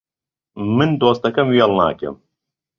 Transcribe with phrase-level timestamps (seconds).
[0.75, 2.15] من دۆستەکەم وێڵ ناکەم